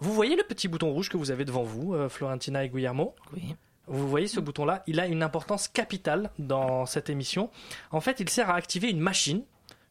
[0.00, 3.14] Vous voyez le petit bouton rouge que vous avez devant vous, euh, Florentina et Guillermo?
[3.32, 3.56] Oui.
[3.88, 7.50] Vous voyez ce bouton-là, il a une importance capitale dans cette émission.
[7.90, 9.42] En fait, il sert à activer une machine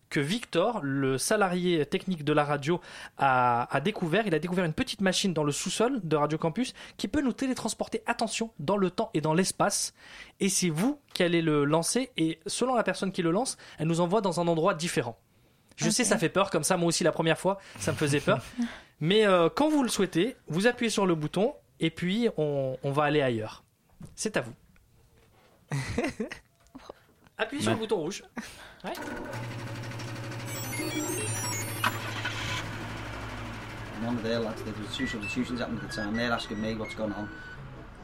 [0.10, 2.80] que Victor, le salarié technique de la radio,
[3.18, 4.26] a, a découvert.
[4.26, 7.34] Il a découvert une petite machine dans le sous-sol de Radio Campus qui peut nous
[7.34, 9.94] télétransporter, attention, dans le temps et dans l'espace.
[10.40, 12.12] Et c'est vous qui allez le lancer.
[12.16, 15.18] Et selon la personne qui le lance, elle nous envoie dans un endroit différent.
[15.78, 16.10] Je sais, Ok.
[16.10, 18.42] ça fait peur, comme ça, moi aussi, la première fois, ça me faisait peur.
[19.00, 22.92] Mais euh, quand vous le souhaitez, vous appuyez sur le bouton et puis on, on
[22.92, 23.64] va aller ailleurs.
[24.16, 24.54] C'est à vous.
[27.38, 28.24] Appuyez sur le bouton rouge.
[28.84, 28.94] Ouais.
[33.96, 36.16] And one of their lads, there was two substitutions happening at the time.
[36.16, 37.30] They're asking me what's going on.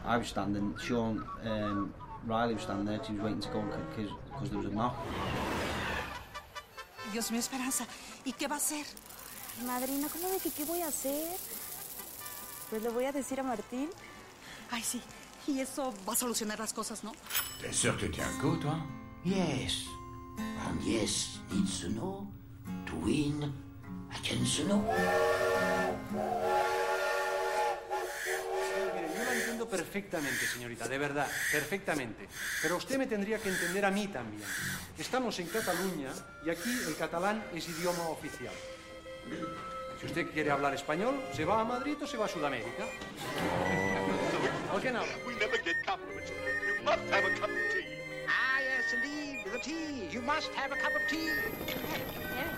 [0.05, 0.75] I was standing.
[0.79, 1.93] Sean um,
[2.25, 2.99] Riley was standing there.
[3.05, 3.63] She was waiting to go
[3.95, 4.95] because there was a knock.
[7.13, 7.85] Dios mío, Esperanza,
[8.25, 8.87] ¿y qué va a hacer?
[9.67, 11.37] Madrina, ¿cómo de que qué voy a hacer?
[12.71, 13.87] Pues le voy a decir a Martín.
[14.71, 14.99] Ay, sí.
[15.45, 17.11] Y eso va a solucionar las cosas, ¿no?
[17.61, 18.09] T'es sûr que
[18.41, 18.81] coup, toi
[19.23, 19.85] Yes.
[20.65, 22.27] And yes needs to know.
[22.87, 23.53] To win
[24.11, 24.83] against to know.
[29.73, 32.27] Perfectamente, señorita, de verdad, perfectamente.
[32.61, 34.47] Pero usted me tendría que entender a mí también.
[34.99, 36.11] Estamos en Cataluña
[36.45, 38.53] y aquí el catalán es idioma oficial.
[39.99, 42.83] Si usted quiere hablar español, se va a Madrid o se va a Sudamérica.
[44.71, 45.01] ¿A qué no?
[45.25, 46.29] We never get compliments.
[46.29, 47.97] You must have a cup of tea.
[48.27, 49.51] Ah, yes, indeed.
[49.51, 50.09] The tea.
[50.11, 51.31] You must have a cup of tea.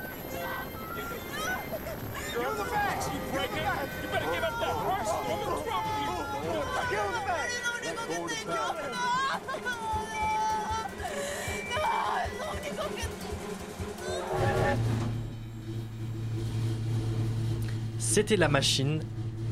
[18.15, 19.01] C'était la machine.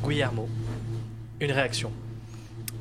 [0.02, 0.48] Guillermo.
[1.42, 1.92] Une réaction.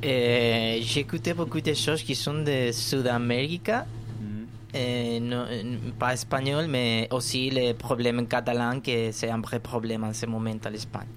[0.05, 3.69] Euh, J'écoutais beaucoup de choses qui sont de Sud-Amérique.
[3.69, 4.45] Mm.
[4.75, 10.05] Euh, non, euh, pas espagnol, mais aussi les problèmes catalans, que c'est un vrai problème
[10.05, 11.07] en ce moment à l'Espagne.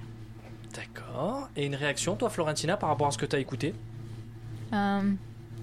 [0.75, 1.49] D'accord.
[1.57, 3.73] Et une réaction, toi, Florentina, par rapport à ce que tu as écouté?
[3.73, 3.96] Euh,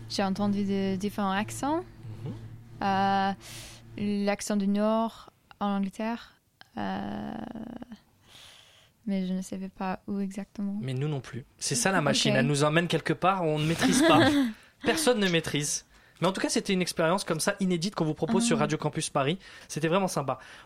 [0.09, 1.84] J'ai entendu de différents accents.
[2.81, 3.31] Euh,
[3.97, 5.29] L'accent du Nord
[5.59, 6.34] en Angleterre.
[6.78, 7.34] Euh,
[9.06, 10.78] mais je ne savais pas où exactement.
[10.81, 11.46] Mais nous non plus.
[11.57, 12.35] C'est ça la machine.
[12.35, 14.29] Elle nous emmène quelque part où on ne maîtrise pas.
[14.84, 15.85] Personne ne maîtrise.
[16.22, 18.62] Mais en tout cas, c'était une expérience comme ça inédite qu'on vous propose sur Ah.
[18.62, 19.38] Radio Campus Paris.
[19.68, 20.40] C'était vraiment sympa.